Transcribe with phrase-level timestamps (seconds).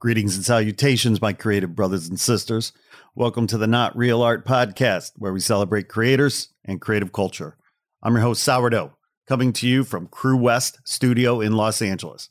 [0.00, 2.72] Greetings and salutations, my creative brothers and sisters.
[3.16, 7.56] Welcome to the Not Real Art Podcast, where we celebrate creators and creative culture.
[8.00, 8.96] I'm your host, Sourdough,
[9.26, 12.30] coming to you from Crewest Studio in Los Angeles.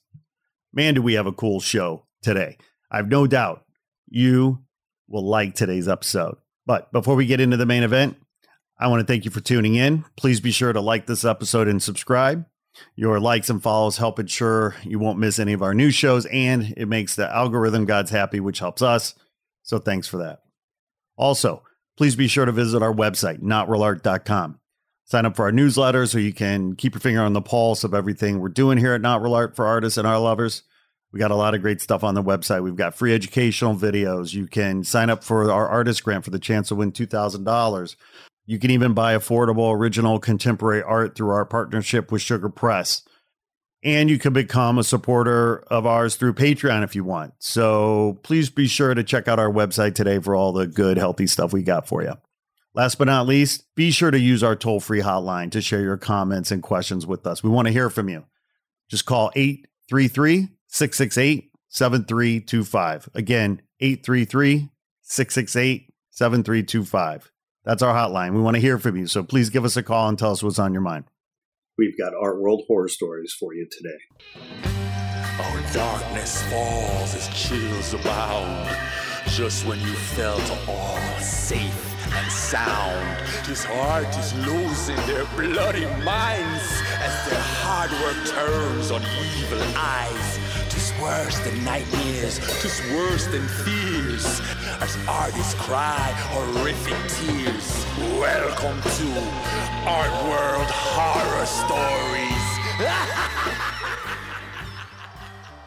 [0.72, 2.58] Man, do we have a cool show today.
[2.90, 3.66] I have no doubt
[4.08, 4.64] you
[5.10, 6.38] will like today's episode.
[6.66, 8.16] But before we get into the main event,
[8.80, 10.06] I want to thank you for tuning in.
[10.16, 12.46] Please be sure to like this episode and subscribe.
[12.96, 16.74] Your likes and follows help ensure you won't miss any of our new shows, and
[16.78, 19.16] it makes the algorithm gods happy, which helps us.
[19.64, 20.40] So thanks for that.
[21.18, 21.64] Also,
[21.98, 24.60] please be sure to visit our website, notrealart.com.
[25.06, 27.94] Sign up for our newsletter so you can keep your finger on the pulse of
[27.94, 30.64] everything we're doing here at Not Real Art for artists and art lovers.
[31.14, 32.62] We got a lot of great stuff on the website.
[32.62, 34.34] We've got free educational videos.
[34.34, 37.96] You can sign up for our artist grant for the chance to win $2,000.
[38.48, 43.04] You can even buy affordable, original, contemporary art through our partnership with Sugar Press.
[43.84, 47.34] And you can become a supporter of ours through Patreon if you want.
[47.40, 51.28] So please be sure to check out our website today for all the good, healthy
[51.28, 52.14] stuff we got for you.
[52.74, 55.98] Last but not least, be sure to use our toll free hotline to share your
[55.98, 57.44] comments and questions with us.
[57.44, 58.26] We want to hear from you.
[58.90, 63.10] Just call 833 668 7325.
[63.14, 64.70] Again, 833
[65.02, 67.32] 668 7325.
[67.68, 68.34] That's our hotline.
[68.34, 69.08] We want to hear from you.
[69.08, 71.04] So please give us a call and tell us what's on your mind.
[71.78, 74.32] We've got Art World Horror Stories for you today.
[75.38, 78.74] Oh, darkness falls as chills abound.
[79.28, 86.64] Just when you felt all safe and sound, his heart is losing their bloody minds
[87.02, 89.02] as their hard work turns on
[89.38, 90.47] evil eyes.
[91.02, 94.42] Worse than nightmares, tis worse than fears,
[94.82, 97.86] as artists cry horrific tears.
[98.20, 99.08] Welcome to
[99.86, 102.48] Art World Horror Stories.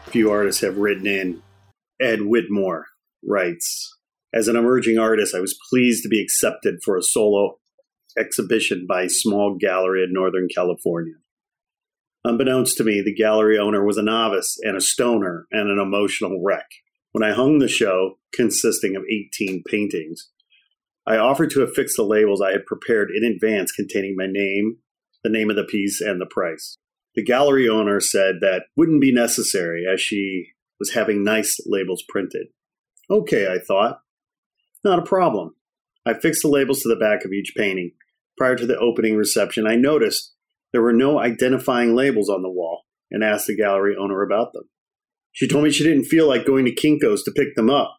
[0.11, 1.41] Few artists have written in.
[2.01, 2.87] Ed Whitmore
[3.25, 3.97] writes
[4.33, 7.59] As an emerging artist, I was pleased to be accepted for a solo
[8.17, 11.13] exhibition by a small gallery in Northern California.
[12.23, 16.41] Unbeknownst to me, the gallery owner was a novice and a stoner and an emotional
[16.43, 16.67] wreck.
[17.11, 20.29] When I hung the show, consisting of 18 paintings,
[21.05, 24.77] I offered to affix the labels I had prepared in advance containing my name,
[25.23, 26.77] the name of the piece, and the price.
[27.15, 30.49] The gallery owner said that wouldn't be necessary as she
[30.79, 32.47] was having nice labels printed.
[33.09, 34.01] Okay, I thought.
[34.83, 35.55] Not a problem.
[36.05, 37.91] I fixed the labels to the back of each painting.
[38.37, 40.33] Prior to the opening reception, I noticed
[40.71, 44.63] there were no identifying labels on the wall and asked the gallery owner about them.
[45.31, 47.97] She told me she didn't feel like going to Kinko's to pick them up.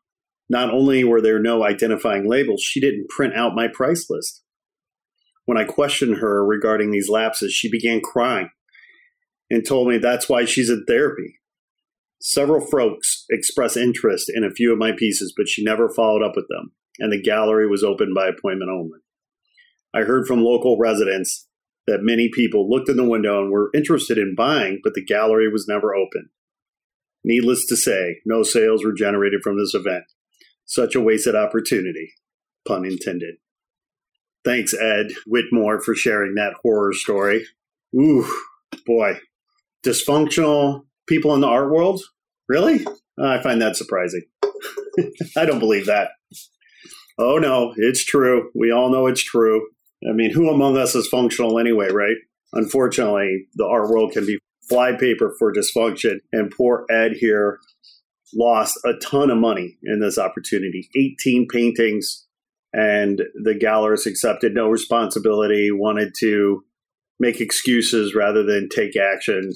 [0.49, 4.43] Not only were there no identifying labels, she didn't print out my price list.
[5.45, 8.51] When I questioned her regarding these lapses, she began crying
[9.51, 11.41] and told me that's why she's in therapy.
[12.21, 16.37] Several folks expressed interest in a few of my pieces, but she never followed up
[16.37, 19.01] with them, and the gallery was open by appointment only.
[19.95, 21.49] I heard from local residents
[21.87, 25.49] that many people looked in the window and were interested in buying, but the gallery
[25.49, 26.31] was never open.
[27.25, 30.05] Needless to say, no sales were generated from this event.
[30.65, 32.15] Such a wasted opportunity,
[32.67, 33.37] pun intended.
[34.45, 37.47] Thanks, Ed Whitmore, for sharing that horror story.
[37.95, 38.27] Ooh,
[38.87, 39.21] boy.
[39.85, 42.03] Dysfunctional people in the art world?
[42.49, 42.85] Really?
[43.21, 44.23] Uh, I find that surprising.
[45.37, 46.11] I don't believe that.
[47.19, 48.51] Oh no, it's true.
[48.55, 49.69] We all know it's true.
[50.09, 52.17] I mean, who among us is functional anyway, right?
[52.53, 54.39] Unfortunately, the art world can be
[54.71, 57.59] flypaper for dysfunction, and poor Ed here
[58.35, 62.27] lost a ton of money in this opportunity 18 paintings,
[62.73, 66.65] and the gallerist accepted no responsibility, wanted to
[67.21, 69.53] make excuses rather than take action.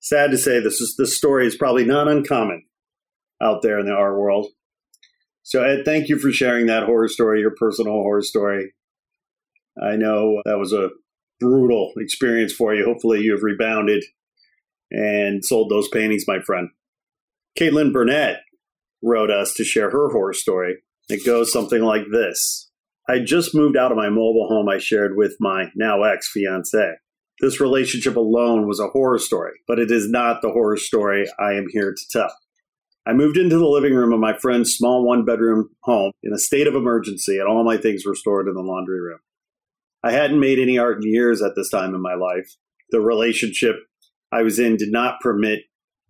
[0.00, 2.64] Sad to say, this is this story is probably not uncommon
[3.42, 4.48] out there in the art world.
[5.42, 8.72] So, Ed, thank you for sharing that horror story, your personal horror story.
[9.82, 10.90] I know that was a
[11.40, 12.84] brutal experience for you.
[12.84, 14.04] Hopefully, you have rebounded
[14.90, 16.68] and sold those paintings, my friend.
[17.58, 18.40] Caitlin Burnett
[19.02, 20.76] wrote us to share her horror story.
[21.08, 22.70] It goes something like this
[23.08, 26.94] I just moved out of my mobile home I shared with my now ex fiance.
[27.40, 31.54] This relationship alone was a horror story, but it is not the horror story I
[31.54, 32.32] am here to tell.
[33.06, 36.38] I moved into the living room of my friend's small one bedroom home in a
[36.38, 39.18] state of emergency, and all my things were stored in the laundry room.
[40.04, 42.46] I hadn't made any art in years at this time in my life.
[42.90, 43.76] The relationship
[44.30, 45.60] I was in did not permit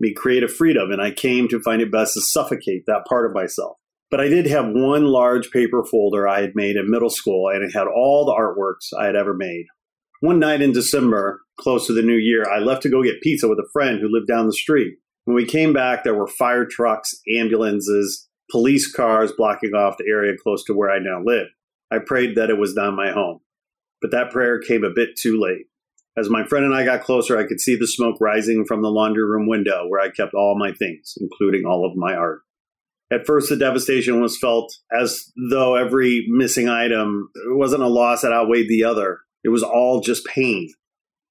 [0.00, 3.34] me creative freedom, and I came to find it best to suffocate that part of
[3.34, 3.76] myself.
[4.10, 7.62] But I did have one large paper folder I had made in middle school, and
[7.62, 9.66] it had all the artworks I had ever made.
[10.20, 13.46] One night in December, close to the new year, I left to go get pizza
[13.48, 14.94] with a friend who lived down the street.
[15.24, 20.32] When we came back, there were fire trucks, ambulances, police cars blocking off the area
[20.42, 21.46] close to where I now live.
[21.92, 23.40] I prayed that it was not my home.
[24.04, 25.64] But that prayer came a bit too late.
[26.14, 28.90] As my friend and I got closer, I could see the smoke rising from the
[28.90, 32.42] laundry room window where I kept all my things, including all of my art.
[33.10, 38.32] At first, the devastation was felt as though every missing item wasn't a loss that
[38.32, 39.20] outweighed the other.
[39.42, 40.68] It was all just pain.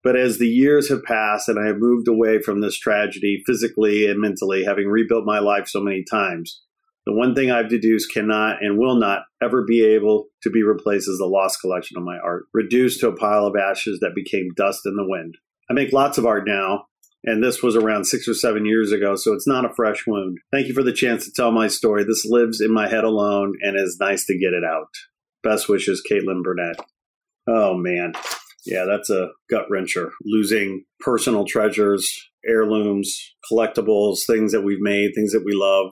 [0.03, 4.07] But as the years have passed and I have moved away from this tragedy physically
[4.07, 6.63] and mentally, having rebuilt my life so many times,
[7.05, 11.09] the one thing I've deduced cannot and will not ever be able to be replaced
[11.09, 14.53] is the lost collection of my art, reduced to a pile of ashes that became
[14.55, 15.35] dust in the wind.
[15.69, 16.85] I make lots of art now,
[17.25, 20.37] and this was around six or seven years ago, so it's not a fresh wound.
[20.51, 22.03] Thank you for the chance to tell my story.
[22.03, 24.87] This lives in my head alone, and it's nice to get it out.
[25.41, 26.77] Best wishes, Caitlin Burnett.
[27.47, 28.13] Oh, man.
[28.65, 30.11] Yeah, that's a gut wrencher.
[30.23, 32.09] Losing personal treasures,
[32.47, 33.17] heirlooms,
[33.51, 35.91] collectibles, things that we've made, things that we love,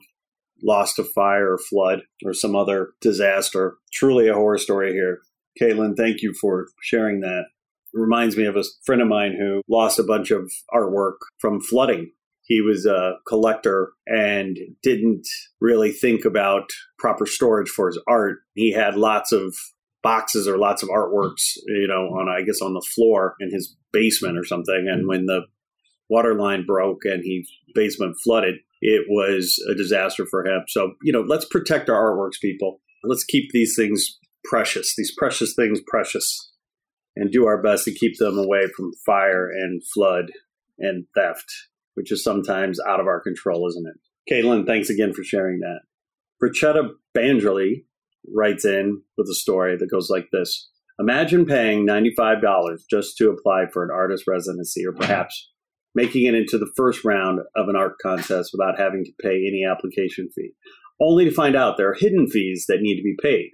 [0.63, 3.75] lost to fire or flood or some other disaster.
[3.94, 5.19] Truly a horror story here.
[5.62, 7.46] Caitlin, thank you for sharing that.
[7.94, 11.60] It reminds me of a friend of mine who lost a bunch of artwork from
[11.60, 12.12] flooding.
[12.44, 15.28] He was a collector and didn't
[15.60, 18.40] really think about proper storage for his art.
[18.56, 19.56] He had lots of
[20.04, 23.75] boxes or lots of artworks, you know, on I guess on the floor in his
[23.94, 24.88] basement or something.
[24.92, 25.42] And when the
[26.10, 30.63] water line broke and he basement flooded, it was a disaster for him.
[30.68, 32.81] So, you know, let's protect our artworks, people.
[33.04, 36.51] Let's keep these things precious, these precious things precious,
[37.16, 40.31] and do our best to keep them away from fire and flood
[40.80, 41.45] and theft,
[41.94, 44.33] which is sometimes out of our control, isn't it?
[44.33, 45.81] Caitlin, thanks again for sharing that.
[46.42, 47.83] Brichetta Bandrelli
[48.36, 50.69] writes in with a story that goes like this
[51.00, 55.50] Imagine paying $95 just to apply for an artist residency or perhaps
[55.96, 59.66] making it into the first round of an art contest without having to pay any
[59.70, 60.52] application fee,
[61.02, 63.50] only to find out there are hidden fees that need to be paid.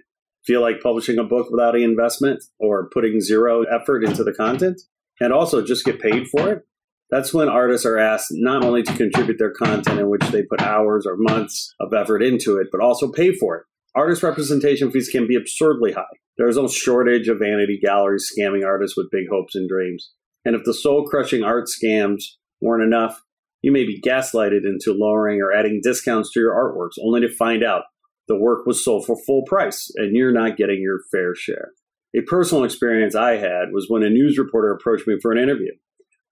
[0.46, 4.80] Feel like publishing a book without any investment or putting zero effort into the content
[5.20, 6.62] and also just get paid for it?
[7.10, 10.60] That's when artists are asked not only to contribute their content in which they put
[10.60, 13.62] hours or months of effort into it, but also pay for it.
[13.94, 16.04] Artist representation fees can be absurdly high.
[16.36, 20.12] There is no shortage of vanity galleries scamming artists with big hopes and dreams.
[20.48, 22.22] And if the soul crushing art scams
[22.62, 23.22] weren't enough,
[23.60, 27.62] you may be gaslighted into lowering or adding discounts to your artworks only to find
[27.62, 27.82] out
[28.28, 31.72] the work was sold for full price and you're not getting your fair share.
[32.16, 35.72] A personal experience I had was when a news reporter approached me for an interview.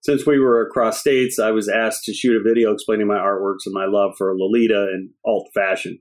[0.00, 3.66] Since we were across states, I was asked to shoot a video explaining my artworks
[3.66, 5.98] and my love for Lolita and alt fashion.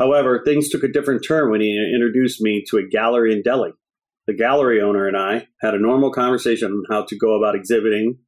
[0.00, 3.70] However, things took a different turn when he introduced me to a gallery in Delhi.
[4.26, 8.18] The gallery owner and I had a normal conversation on how to go about exhibiting,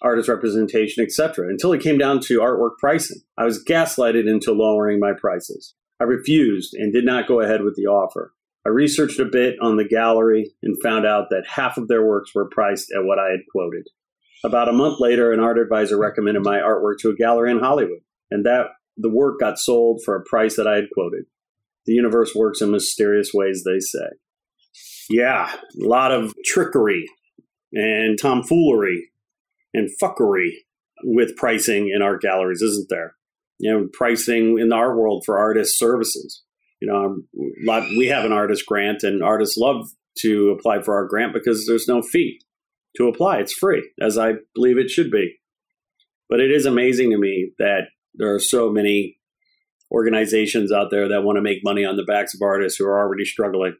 [0.00, 3.20] artist representation, etc., until it came down to artwork pricing.
[3.36, 5.74] I was gaslighted into lowering my prices.
[6.00, 8.32] I refused and did not go ahead with the offer.
[8.64, 12.30] I researched a bit on the gallery and found out that half of their works
[12.34, 13.88] were priced at what I had quoted.
[14.44, 18.00] About a month later, an art advisor recommended my artwork to a gallery in Hollywood,
[18.30, 18.66] and that
[18.96, 21.24] the work got sold for a price that I had quoted.
[21.86, 24.16] The universe works in mysterious ways, they say.
[25.10, 27.06] Yeah, a lot of trickery
[27.72, 29.10] and tomfoolery
[29.74, 30.50] and fuckery
[31.04, 33.14] with pricing in art galleries, isn't there?
[33.58, 36.42] You know, pricing in our world for artist services.
[36.80, 37.28] You know, um,
[37.64, 39.86] lot, we have an artist grant, and artists love
[40.18, 42.40] to apply for our grant because there's no fee
[42.96, 43.38] to apply.
[43.38, 45.36] It's free, as I believe it should be.
[46.28, 47.82] But it is amazing to me that
[48.14, 49.18] there are so many
[49.92, 52.98] organizations out there that want to make money on the backs of artists who are
[52.98, 53.76] already struggling.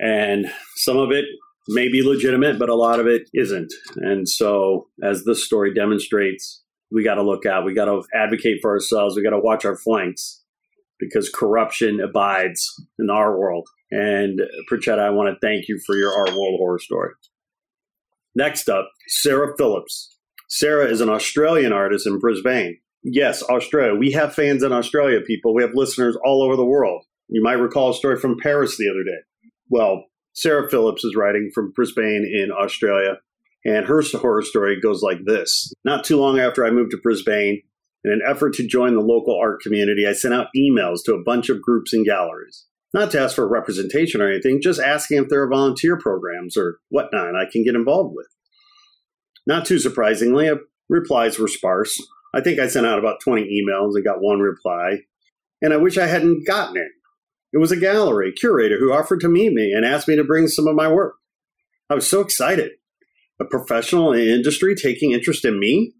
[0.00, 0.46] And
[0.76, 1.24] some of it
[1.68, 3.72] may be legitimate, but a lot of it isn't.
[3.96, 7.64] And so, as this story demonstrates, we got to look out.
[7.64, 9.16] We got to advocate for ourselves.
[9.16, 10.42] We got to watch our flanks
[10.98, 13.68] because corruption abides in our world.
[13.90, 17.10] And Pritchetta, I want to thank you for your art world horror story.
[18.34, 20.16] Next up, Sarah Phillips.
[20.48, 22.78] Sarah is an Australian artist in Brisbane.
[23.02, 23.94] Yes, Australia.
[23.94, 25.54] We have fans in Australia, people.
[25.54, 27.04] We have listeners all over the world.
[27.28, 29.24] You might recall a story from Paris the other day.
[29.68, 30.04] Well,
[30.34, 33.18] Sarah Phillips is writing from Brisbane in Australia,
[33.64, 35.72] and her horror story goes like this.
[35.84, 37.62] Not too long after I moved to Brisbane,
[38.04, 41.22] in an effort to join the local art community, I sent out emails to a
[41.22, 42.66] bunch of groups and galleries.
[42.92, 46.78] Not to ask for representation or anything, just asking if there are volunteer programs or
[46.90, 48.28] whatnot I can get involved with.
[49.46, 50.56] Not too surprisingly, uh,
[50.88, 51.98] replies were sparse.
[52.34, 54.98] I think I sent out about 20 emails and got one reply,
[55.62, 56.92] and I wish I hadn't gotten it.
[57.54, 60.48] It was a gallery curator who offered to meet me and asked me to bring
[60.48, 61.14] some of my work.
[61.88, 62.72] I was so excited.
[63.40, 65.94] A professional in industry taking interest in me?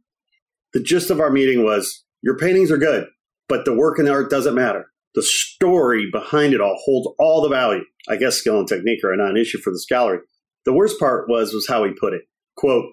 [0.73, 3.07] The gist of our meeting was your paintings are good,
[3.49, 4.87] but the work and the art doesn't matter.
[5.15, 7.85] The story behind it all holds all the value.
[8.09, 10.19] I guess skill and technique are not an issue for this gallery.
[10.65, 12.23] The worst part was was how he put it.
[12.57, 12.87] Quote,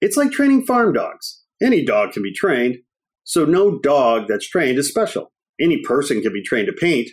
[0.00, 1.44] it's like training farm dogs.
[1.62, 2.78] Any dog can be trained,
[3.22, 5.30] so no dog that's trained is special.
[5.60, 7.08] Any person can be trained to paint,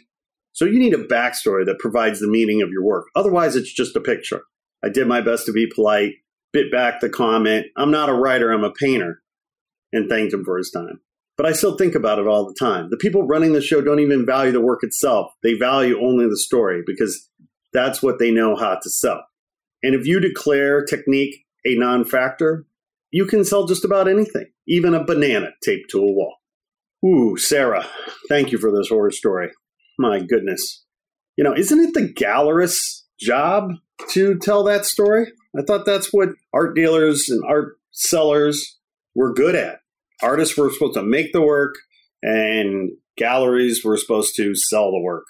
[0.54, 3.08] so you need a backstory that provides the meaning of your work.
[3.16, 4.42] Otherwise, it's just a picture.
[4.84, 6.14] I did my best to be polite,
[6.54, 9.22] bit back the comment, I'm not a writer, I'm a painter,
[9.92, 11.02] and thanked him for his time.
[11.38, 12.90] But I still think about it all the time.
[12.90, 16.38] The people running the show don't even value the work itself, they value only the
[16.38, 17.30] story because
[17.72, 19.24] that's what they know how to sell.
[19.84, 22.66] And if you declare technique a non factor,
[23.12, 26.36] you can sell just about anything, even a banana taped to a wall.
[27.06, 27.88] Ooh, Sarah,
[28.28, 29.50] thank you for this horror story.
[30.00, 30.86] My goodness.
[31.36, 33.72] You know, isn't it the gallerist's job
[34.12, 35.28] to tell that story?
[35.58, 38.78] I thought that's what art dealers and art sellers
[39.14, 39.80] were good at.
[40.24, 41.76] Artists were supposed to make the work,
[42.24, 45.26] and galleries were supposed to sell the work.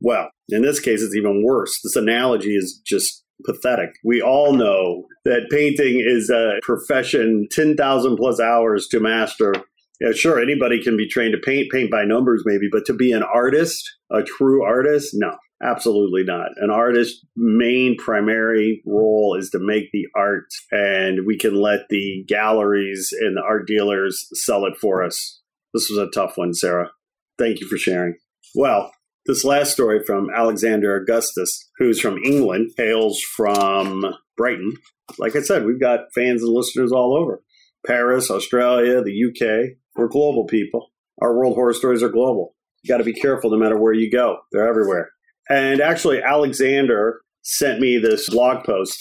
[0.00, 1.78] Well, in this case, it's even worse.
[1.82, 3.90] This analogy is just pathetic.
[4.04, 9.54] We all know that painting is a profession, 10,000 plus hours to master.
[10.00, 13.10] Yeah, sure, anybody can be trained to paint, paint by numbers maybe, but to be
[13.10, 16.50] an artist, a true artist, no, absolutely not.
[16.58, 22.24] An artist's main primary role is to make the art, and we can let the
[22.28, 25.40] galleries and the art dealers sell it for us.
[25.74, 26.92] This was a tough one, Sarah.
[27.36, 28.14] Thank you for sharing.
[28.54, 28.92] Well,
[29.26, 34.04] this last story from Alexander Augustus, who's from England, hails from
[34.36, 34.74] Brighton.
[35.18, 37.42] Like I said, we've got fans and listeners all over
[37.86, 39.76] Paris, Australia, the UK.
[39.96, 40.92] We're global people.
[41.20, 42.54] Our world horror stories are global.
[42.82, 45.10] You got to be careful no matter where you go, they're everywhere.
[45.48, 48.98] And actually, Alexander sent me this blog post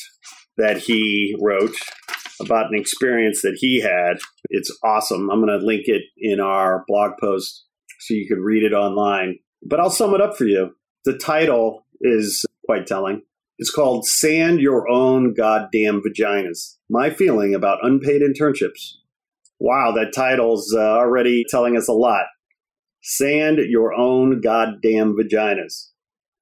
[0.57, 1.75] that he wrote
[2.39, 4.17] about an experience that he had.
[4.49, 5.29] It's awesome.
[5.29, 7.65] I'm going to link it in our blog post
[7.99, 9.39] so you can read it online.
[9.63, 10.71] But I'll sum it up for you.
[11.05, 13.21] The title is quite telling.
[13.59, 18.97] It's called Sand Your Own Goddamn Vaginas My Feeling About Unpaid Internships.
[19.59, 22.25] Wow, that title's uh, already telling us a lot.
[23.01, 25.89] Sand your own goddamn vaginas.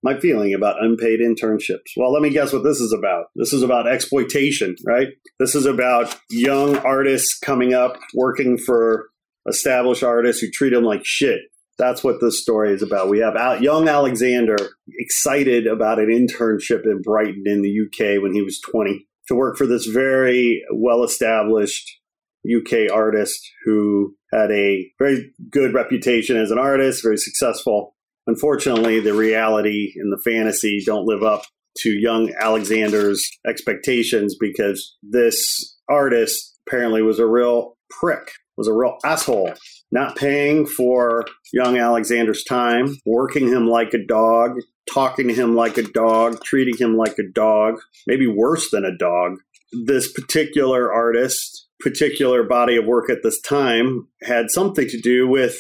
[0.03, 1.93] My feeling about unpaid internships.
[1.95, 3.25] Well, let me guess what this is about.
[3.35, 5.07] This is about exploitation, right?
[5.39, 9.07] This is about young artists coming up, working for
[9.47, 11.39] established artists who treat them like shit.
[11.77, 13.09] That's what this story is about.
[13.09, 14.55] We have young Alexander
[14.97, 19.57] excited about an internship in Brighton in the UK when he was 20 to work
[19.57, 21.99] for this very well established
[22.45, 27.95] UK artist who had a very good reputation as an artist, very successful.
[28.27, 31.43] Unfortunately, the reality and the fantasy don't live up
[31.79, 38.97] to young Alexander's expectations because this artist apparently was a real prick, was a real
[39.03, 39.53] asshole,
[39.91, 44.59] not paying for young Alexander's time, working him like a dog,
[44.91, 47.75] talking to him like a dog, treating him like a dog,
[48.07, 49.37] maybe worse than a dog.
[49.85, 55.59] This particular artist particular body of work at this time had something to do with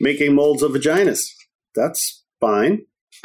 [0.00, 1.20] making molds of vaginas.
[1.74, 2.82] That's fine.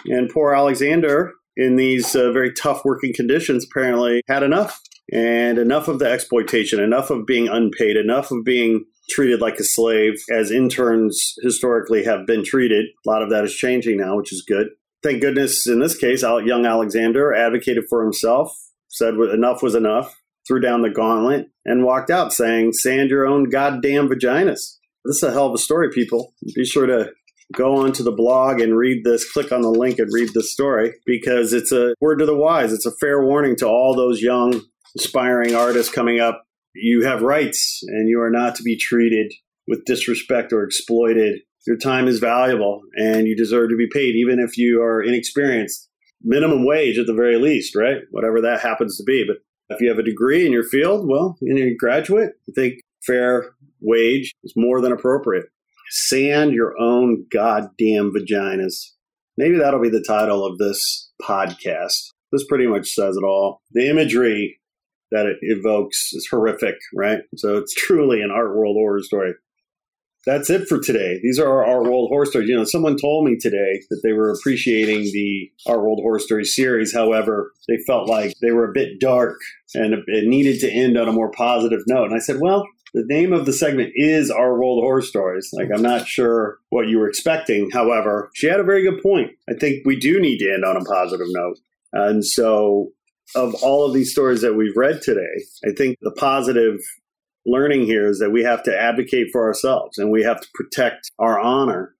[0.07, 4.79] And poor Alexander, in these uh, very tough working conditions, apparently had enough
[5.11, 9.63] and enough of the exploitation, enough of being unpaid, enough of being treated like a
[9.63, 12.85] slave, as interns historically have been treated.
[13.05, 14.69] A lot of that is changing now, which is good.
[15.03, 18.55] Thank goodness in this case, young Alexander advocated for himself,
[18.87, 23.49] said enough was enough, threw down the gauntlet, and walked out saying, Sand your own
[23.49, 24.77] goddamn vaginas.
[25.03, 26.33] This is a hell of a story, people.
[26.55, 27.11] Be sure to
[27.51, 30.93] go onto the blog and read this, click on the link and read this story
[31.05, 32.71] because it's a word to the wise.
[32.71, 34.61] It's a fair warning to all those young,
[34.97, 36.43] aspiring artists coming up.
[36.73, 39.33] You have rights and you are not to be treated
[39.67, 41.41] with disrespect or exploited.
[41.67, 45.89] Your time is valuable and you deserve to be paid, even if you are inexperienced.
[46.23, 48.01] Minimum wage at the very least, right?
[48.11, 49.23] Whatever that happens to be.
[49.27, 49.37] But
[49.75, 53.53] if you have a degree in your field, well, you're a graduate, I think fair
[53.81, 55.45] wage is more than appropriate.
[55.89, 58.91] Sand your own goddamn vaginas.
[59.37, 62.11] Maybe that'll be the title of this podcast.
[62.31, 63.61] This pretty much says it all.
[63.71, 64.60] The imagery
[65.11, 67.19] that it evokes is horrific, right?
[67.35, 69.33] So it's truly an art world horror story.
[70.25, 71.19] That's it for today.
[71.23, 72.47] These are our Art World Horror Stories.
[72.47, 76.45] You know, someone told me today that they were appreciating the Art World Horror Story
[76.45, 76.93] series.
[76.93, 79.39] However, they felt like they were a bit dark
[79.73, 82.05] and it needed to end on a more positive note.
[82.05, 85.49] And I said, well, the name of the segment is Art World Horror Stories.
[85.53, 87.71] Like, I'm not sure what you were expecting.
[87.71, 89.31] However, she had a very good point.
[89.49, 91.57] I think we do need to end on a positive note.
[91.93, 92.91] And so,
[93.35, 96.79] of all of these stories that we've read today, I think the positive
[97.45, 101.11] learning here is that we have to advocate for ourselves and we have to protect
[101.17, 101.95] our honor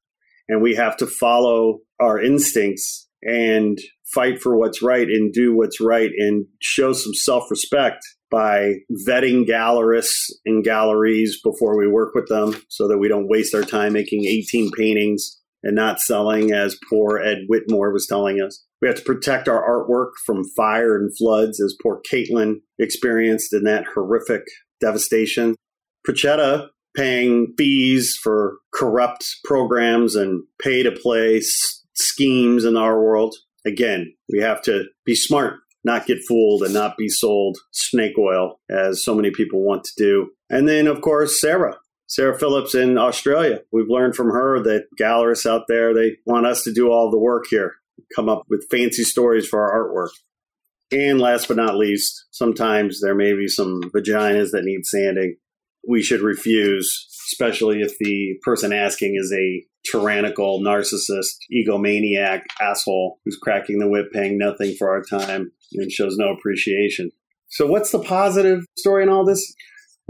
[0.48, 3.80] and we have to follow our instincts and
[4.14, 8.76] fight for what's right and do what's right and show some self respect by
[9.08, 13.64] vetting gallerists and galleries before we work with them so that we don't waste our
[13.64, 18.64] time making 18 paintings and not selling, as poor Ed Whitmore was telling us.
[18.82, 23.64] We have to protect our artwork from fire and floods, as poor Caitlin experienced in
[23.66, 24.44] that horrific
[24.80, 25.56] devastation.
[26.08, 33.36] Procetta paying fees for corrupt programs and pay to play s- schemes in our world.
[33.66, 38.60] Again, we have to be smart not get fooled and not be sold snake oil
[38.70, 40.30] as so many people want to do.
[40.50, 41.78] And then, of course, Sarah.
[42.12, 43.62] Sarah Phillips in Australia.
[43.72, 47.18] We've learned from her that gallerists out there, they want us to do all the
[47.18, 47.76] work here,
[48.14, 50.10] come up with fancy stories for our artwork.
[50.92, 55.38] And last but not least, sometimes there may be some vaginas that need sanding.
[55.88, 63.38] We should refuse, especially if the person asking is a tyrannical, narcissist, egomaniac asshole who's
[63.42, 67.12] cracking the whip, paying nothing for our time and shows no appreciation.
[67.48, 69.56] So, what's the positive story in all this?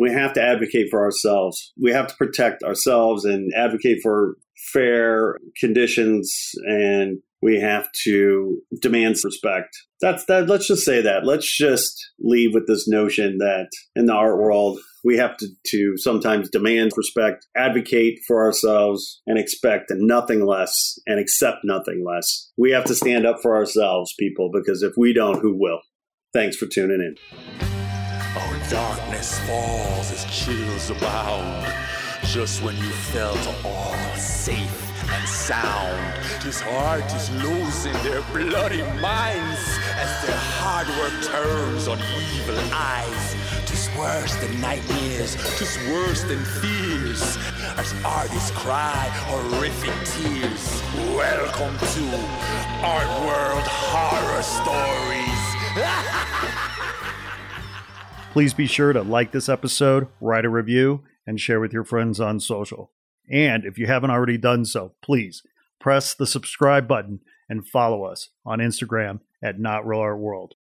[0.01, 1.73] We have to advocate for ourselves.
[1.79, 4.35] We have to protect ourselves and advocate for
[4.73, 9.69] fair conditions and we have to demand respect.
[10.01, 10.47] That's that.
[10.47, 11.23] Let's just say that.
[11.23, 15.97] Let's just leave with this notion that in the art world, we have to, to
[15.97, 22.51] sometimes demand respect, advocate for ourselves, and expect nothing less and accept nothing less.
[22.57, 25.81] We have to stand up for ourselves, people, because if we don't, who will?
[26.33, 27.80] Thanks for tuning in.
[28.33, 31.67] Oh, darkness falls as chills abound.
[32.23, 36.15] Just when you felt all safe and sound.
[36.41, 39.59] His heart is losing their bloody minds
[39.99, 43.35] as their hard work turns on evil eyes.
[43.65, 47.37] Tis worse than nightmares, tis worse than fears.
[47.75, 50.81] As artists cry horrific tears.
[51.17, 52.17] Welcome to
[52.79, 55.51] Art World Horror Stories.
[58.31, 62.17] Please be sure to like this episode, write a review, and share with your friends
[62.21, 62.89] on social.
[63.29, 65.43] And if you haven't already done so, please
[65.81, 70.55] press the subscribe button and follow us on Instagram at Not Real Art World.